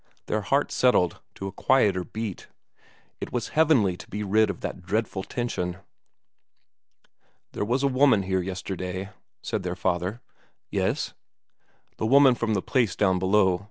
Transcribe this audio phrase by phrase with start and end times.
[0.25, 2.47] Their hearts settled to a quieter beat;
[3.19, 5.77] it was heavenly to be rid of that dreadful tension.
[7.51, 9.11] "There was a woman here yesterday,"
[9.43, 10.19] said their father.
[10.71, 11.13] "Yes."
[11.97, 13.59] "The woman from the place down below.